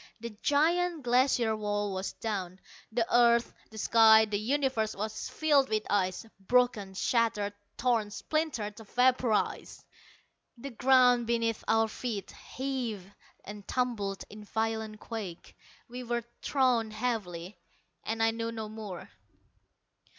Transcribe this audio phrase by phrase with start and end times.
[0.19, 2.59] The giant Glacier wall was down.
[2.91, 9.85] The earth, the sky, the universe was filled with ice, broken, shattered, torn, splintered, vaporized!
[10.57, 13.11] The ground beneath our feet heaved
[13.45, 15.55] and tumbled in violent quake.
[15.87, 17.59] We were thrown heavily
[18.03, 19.11] and I knew no more....